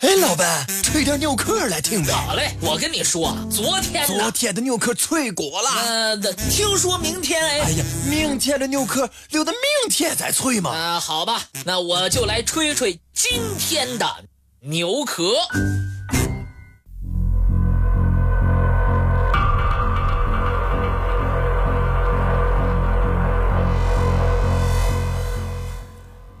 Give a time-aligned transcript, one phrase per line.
[0.00, 2.10] 哎，老板，吹点牛壳来听呗。
[2.10, 5.68] 好嘞，我跟你说，昨天昨天的牛壳吹过了。
[5.68, 6.16] 呃，
[6.50, 7.60] 听说明天哎。
[7.60, 10.70] 哎呀，明天的牛壳留到明天再吹嘛。
[10.70, 14.24] 啊，好吧，那我就来吹吹今天的
[14.60, 15.34] 牛壳。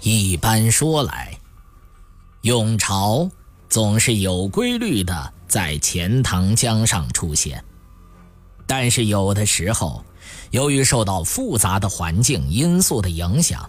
[0.00, 1.38] 一般说来，
[2.42, 3.30] 永朝。
[3.74, 7.64] 总是有规律的在钱塘江上出现，
[8.68, 10.04] 但是有的时候，
[10.52, 13.68] 由于受到复杂的环境因素的影响，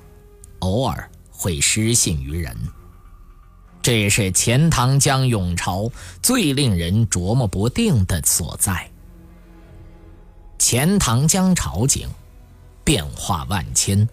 [0.60, 2.56] 偶尔会失信于人。
[3.82, 5.90] 这也是钱塘江涌潮
[6.22, 8.88] 最令人琢磨不定的所在。
[10.60, 12.08] 钱塘江潮景
[12.84, 14.08] 变化万千，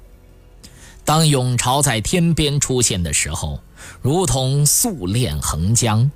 [1.04, 3.60] 当涌潮在天边出现的时候。
[4.00, 6.10] 如同素练横江，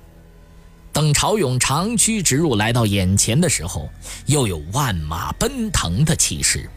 [0.91, 3.89] 等潮涌长驱直入来到眼前的时候，
[4.25, 6.69] 又有万马奔腾的气势，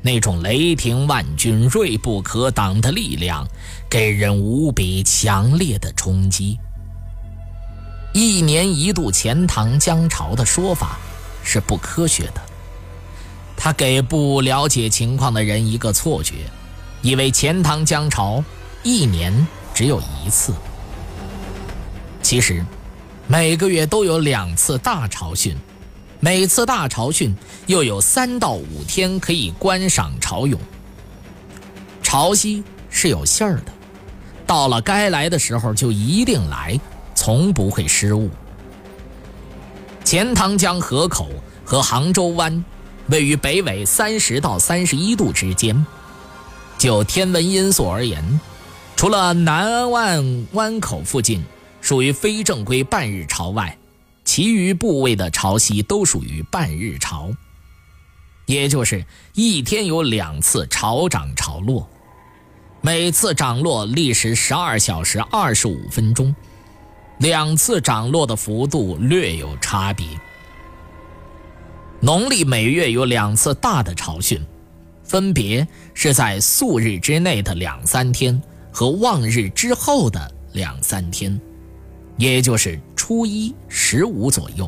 [0.00, 3.46] 那种雷霆万钧、锐不可挡的力量，
[3.88, 6.58] 给人无比强烈的冲击。
[8.12, 10.98] 一年一度钱塘江潮的说法
[11.42, 12.40] 是不科学的，
[13.56, 16.34] 他给不了解情况的人一个错觉，
[17.02, 18.42] 以为钱塘江潮
[18.82, 19.46] 一年。
[19.74, 20.54] 只有一次。
[22.22, 22.64] 其实，
[23.26, 25.54] 每个月都有两次大潮汛，
[26.20, 27.34] 每次大潮汛
[27.66, 30.58] 又有三到五天可以观赏潮涌。
[32.02, 33.72] 潮汐是有信儿的，
[34.46, 36.78] 到了该来的时候就一定来，
[37.14, 38.30] 从不会失误。
[40.04, 41.28] 钱塘江河口
[41.64, 42.64] 和杭州湾
[43.08, 45.84] 位于北纬三十到三十一度之间，
[46.78, 48.40] 就天文因素而言。
[48.96, 51.44] 除了南湾湾口附近
[51.80, 53.76] 属于非正规半日潮外，
[54.24, 57.30] 其余部位的潮汐都属于半日潮，
[58.46, 61.86] 也就是一天有两次潮涨潮落，
[62.80, 66.34] 每次涨落历时十二小时二十五分钟，
[67.18, 70.06] 两次涨落的幅度略有差别。
[72.00, 74.40] 农历每月有两次大的潮汛，
[75.02, 78.40] 分别是在素日之内的两三天。
[78.74, 81.40] 和望日之后的两三天，
[82.16, 84.66] 也就是初一、十五左右；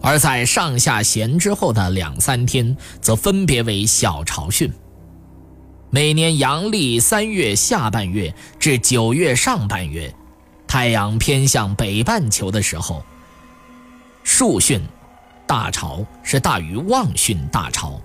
[0.00, 4.70] 而在上下弦之后的两三天，则分别为小潮汛。
[5.90, 10.14] 每年阳历三月下半月至九月上半月，
[10.68, 13.02] 太阳偏向北半球的时候，
[14.22, 14.80] 数汛
[15.44, 18.00] 大潮是大于望汛大潮，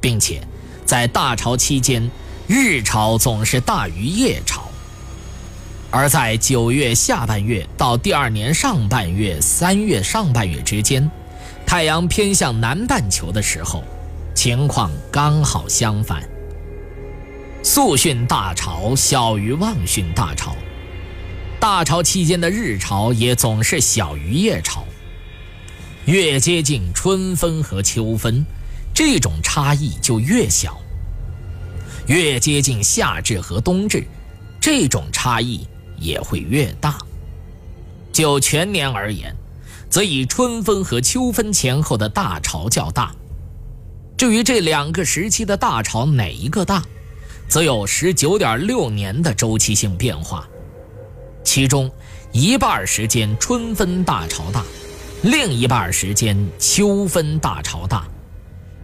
[0.00, 0.42] 并且
[0.86, 2.10] 在大潮期间。
[2.48, 4.70] 日潮总是大于夜潮，
[5.90, 11.10] 而在九月下半月到第二年上半月三月上半月之间，
[11.66, 13.82] 太阳偏向南半球的时候，
[14.32, 16.22] 情况刚好相反。
[17.64, 20.54] 宿汛大潮小于旺汛大潮，
[21.58, 24.84] 大潮期间的日潮也总是小于夜潮。
[26.04, 28.46] 越接近春分和秋分，
[28.94, 30.80] 这种差异就越小。
[32.06, 34.04] 越接近夏至和冬至，
[34.60, 35.66] 这种差异
[35.98, 36.98] 也会越大。
[38.12, 39.34] 就全年而言，
[39.90, 43.14] 则以春分和秋分前后的大潮较大。
[44.16, 46.82] 至于这两个时期的大潮哪一个大，
[47.48, 50.48] 则有十九点六年的周期性变化，
[51.44, 51.90] 其中
[52.32, 54.64] 一半时间春分大潮大，
[55.22, 58.08] 另一半时间秋分大潮大。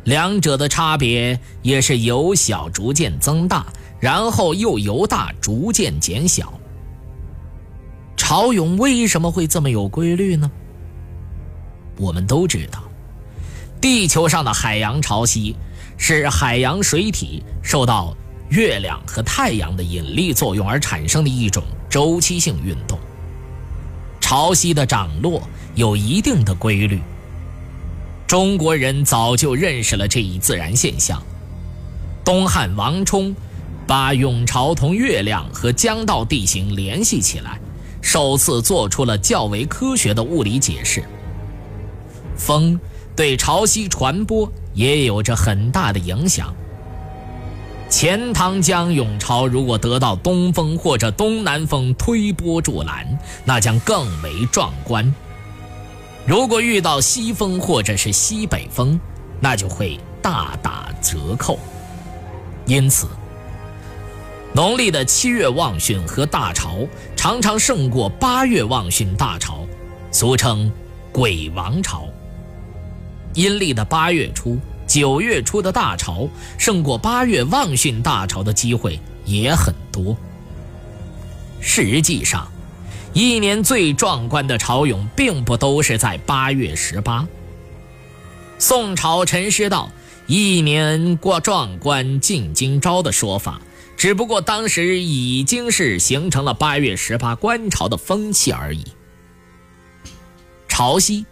[0.04, 3.64] 两者的差别也是由小逐渐增大，
[4.00, 6.52] 然后又由大逐渐减小。
[8.16, 10.50] 潮涌为什么会这么有规律呢？
[11.98, 12.82] 我们都知道，
[13.80, 15.54] 地球上的海洋潮汐
[15.96, 18.16] 是海洋水体受到
[18.48, 22.98] 月亮和太阳的引力作用而产生的一种周期性运动。
[24.20, 25.42] 潮汐的涨落
[25.74, 27.00] 有一定的规律。
[28.32, 31.22] 中国人早就认识了这一自然现象。
[32.24, 33.36] 东汉王充
[33.86, 37.60] 把涌潮同月亮和江道地形联系起来，
[38.00, 41.04] 首次做出了较为科学的物理解释。
[42.34, 42.80] 风
[43.14, 46.54] 对潮汐传播也有着很大的影响。
[47.90, 53.06] 钱塘江涌潮如果得到东风或者东南风推波助澜，
[53.44, 55.14] 那将更为壮观。
[56.24, 58.98] 如果遇到西风或者是西北风，
[59.41, 61.59] 那就会大打折扣。
[62.65, 63.09] 因此，
[64.54, 66.86] 农历的七月望汛和大潮
[67.16, 69.66] 常常胜过八月望汛大潮，
[70.13, 70.71] 俗称
[71.10, 72.07] “鬼王潮”。
[73.34, 80.16] 阴历的八月初、九月初的大潮胜过八月望汛大潮的机会也很多。
[81.60, 82.52] 实际上，
[83.14, 87.26] 一年最壮观的潮涌并不都是在八月十八。
[88.59, 89.91] 宋朝陈师道
[90.26, 93.60] “一年过壮观进京朝”的说法。
[93.94, 98.84] 只不过当时已经是形成了八月十八观潮的风气而已。
[100.66, 101.24] 潮汐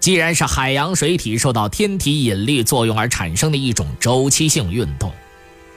[0.00, 5.12] 既然是海洋水体受到天体引力作用而产生的一种周期性运动，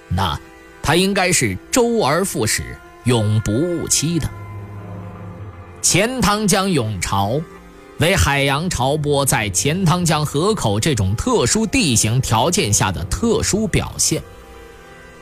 [0.09, 0.39] 那
[0.81, 2.63] 它应该是周而复始、
[3.03, 4.27] 永不误期的。
[5.83, 7.39] 钱塘江涌潮
[7.99, 14.23] 为海洋潮波在钱塘江河口这种特殊地形条件下的特殊表现，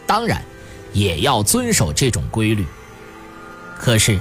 [0.08, 0.42] 当然。
[0.94, 2.66] 也要遵守这种规律。
[3.80, 4.20] 可是，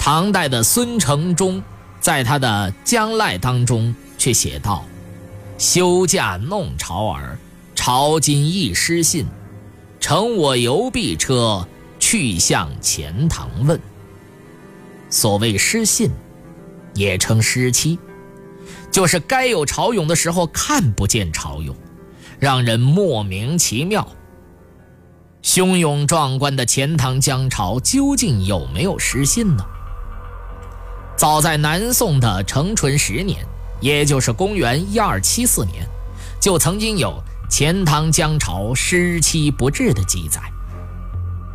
[0.00, 1.62] 唐代的孙承宗
[2.00, 4.84] 在他的《江赖》当中却写道
[5.58, 7.38] ：“休假弄潮儿，
[7.76, 9.26] 潮今亦失信。
[10.00, 11.68] 乘我游碧车，
[12.00, 13.80] 去向钱塘问。”
[15.12, 16.10] 所谓失信，
[16.94, 17.98] 也称失期，
[18.90, 21.76] 就是该有潮涌的时候看不见潮涌，
[22.38, 24.08] 让人莫名其妙。
[25.42, 29.62] 汹涌壮观的钱塘江潮究竟有没有失信呢？
[31.14, 33.44] 早在南宋的成淳十年，
[33.82, 35.86] 也就是公元一二七四年，
[36.40, 40.40] 就曾经有钱塘江潮失期不至的记载。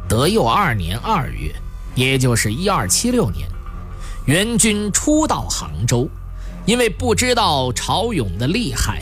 [0.08, 1.52] 德佑二年二月，
[1.98, 3.50] 也就是一二七六年，
[4.28, 6.08] 元军初到杭州，
[6.64, 9.02] 因为不知道潮涌的厉害，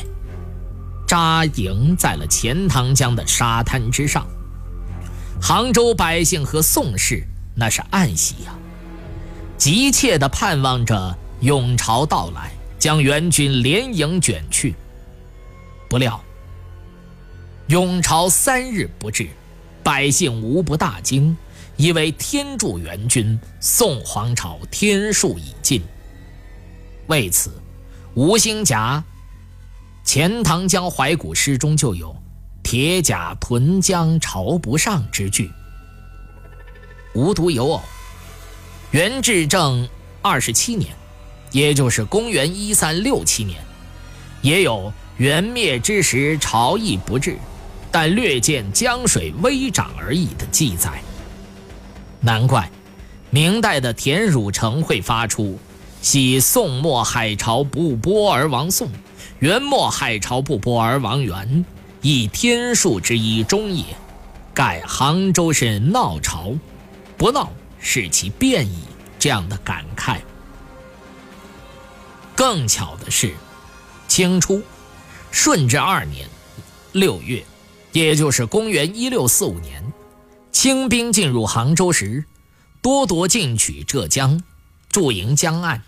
[1.05, 4.25] 扎营在了钱塘江的沙滩之上。
[5.41, 7.21] 杭州百姓和宋氏
[7.53, 8.55] 那是暗喜呀，
[9.57, 14.73] 急切地盼望着涌潮到来，将元军连营卷去。
[15.89, 16.23] 不料
[17.67, 19.27] 涌潮三日不至，
[19.83, 21.35] 百姓无不大惊，
[21.77, 25.81] 以为天助元军，宋皇朝天数已尽。
[27.07, 27.51] 为此，
[28.13, 29.03] 吴兴甲
[30.09, 32.15] 《钱塘江怀古诗》中就有。
[32.63, 35.51] 铁甲屯江潮不上之句，
[37.13, 37.81] 无独有偶，
[38.89, 39.87] 元至正
[40.23, 40.91] 二十七年，
[41.51, 43.63] 也就是公元一三六七年，
[44.41, 47.37] 也有元灭之时潮亦不至，
[47.91, 50.99] 但略见江水微涨而已的记载。
[52.25, 52.67] 难怪
[53.29, 55.59] 明代的田汝成会发出
[56.01, 58.89] “昔宋末海潮不波而亡宋，
[59.37, 61.63] 元末海潮不波而亡元”。
[62.01, 63.83] 以天数之一终也，
[64.55, 66.51] 盖杭州是闹潮，
[67.15, 68.79] 不闹是其变矣。
[69.19, 70.17] 这样的感慨。
[72.35, 73.33] 更巧的是，
[74.07, 74.61] 清初
[75.31, 76.27] 顺治二年
[76.91, 77.43] 六月，
[77.91, 79.83] 也就是公元一六四五年，
[80.55, 82.23] 清兵进入杭州时，
[82.81, 84.41] 多夺进取浙江，
[84.87, 85.83] 驻营江岸。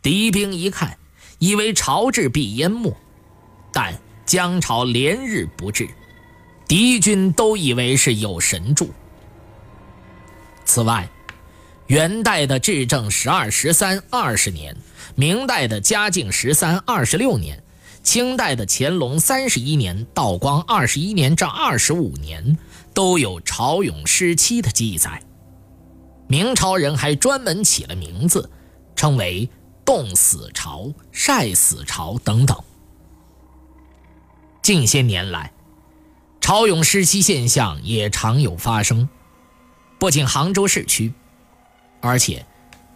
[0.00, 0.96] 敌兵一看，
[1.40, 2.96] 以为朝至必淹没，
[3.72, 3.92] 但。
[4.24, 5.88] 江潮连日不至，
[6.68, 8.92] 敌军都以为是有神助。
[10.64, 11.08] 此外，
[11.88, 14.76] 元代的至正十二、十三、二十年，
[15.16, 17.60] 明代的嘉靖十三、二十六年，
[18.08, 22.56] 清代的乾隆三十一年、道光二十一年这二十五年，
[22.94, 25.22] 都有潮涌失期的记载。
[26.26, 28.50] 明朝人还专门起了名字，
[28.96, 29.46] 称为
[29.84, 32.58] “冻死潮”“晒死潮”等等。
[34.62, 35.52] 近些年来，
[36.40, 39.06] 潮涌失期现象也常有发生，
[39.98, 41.12] 不仅杭州市区，
[42.00, 42.46] 而且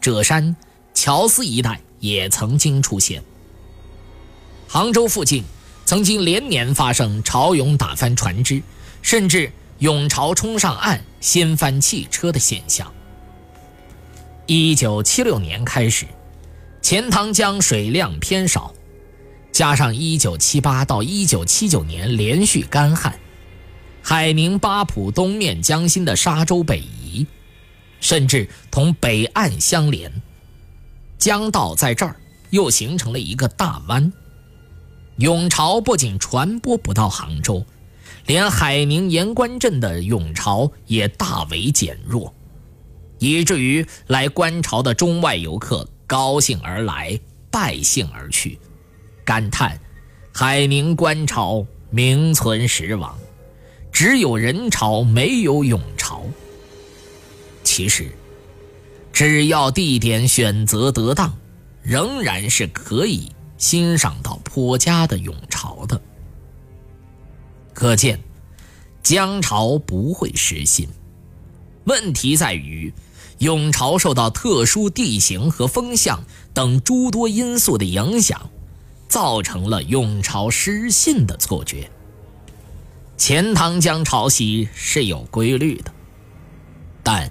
[0.01, 0.57] 浙山、
[0.95, 3.23] 乔司一带也曾经出现。
[4.73, 5.45] 杭州附近
[5.85, 8.63] 曾经连年发生潮涌打翻船只，
[9.03, 12.91] 甚至涌潮冲上岸掀翻汽车的现象。
[14.47, 16.07] 一九七六年开始，
[16.81, 18.73] 钱塘江水量偏少。
[19.53, 23.21] 加上1978到1979年连续干旱，
[24.01, 27.27] 海宁八浦东面江心的沙洲北移，
[28.01, 30.11] 甚至同北岸相连，
[31.19, 32.17] 江道在这儿
[32.49, 34.11] 又形成了一个大湾。
[35.23, 37.65] 涌潮不仅传播不到杭州，
[38.27, 42.35] 连海宁盐官镇的涌潮也大为减弱，
[43.21, 47.17] 以至于来观潮的中外游客高兴而来，
[47.53, 48.59] 败兴而去。
[49.25, 49.79] 感叹，
[50.35, 53.17] 海宁观潮名存实亡，
[53.93, 56.25] 只有人潮没有涌潮，
[57.63, 58.11] 其实，
[59.13, 61.33] 只要地点选择得当，
[61.81, 63.31] 仍然是可以
[63.63, 66.03] 欣赏到颇佳的涌潮的。
[67.73, 68.19] 可见，
[69.05, 70.89] 江潮不会失信。
[71.85, 72.93] 问题在于，
[73.39, 78.51] 涌潮受到特殊地形和风向等诸多因素的影响，
[79.09, 81.89] 造成了涌潮失信的错觉。
[83.17, 85.93] 钱塘江潮汐是有规律的，
[87.05, 87.31] 但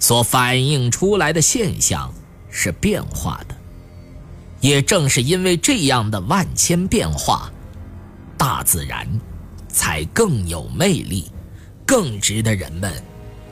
[0.00, 2.14] 所反映出来的现象
[2.50, 3.55] 是变化的。
[4.66, 7.52] 也正是因为这样的万千变化，
[8.36, 9.06] 大自然
[9.68, 11.30] 才更有魅力，
[11.86, 12.92] 更值得人们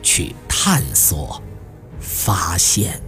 [0.02, 1.40] 去探索、
[2.00, 3.00] 发现。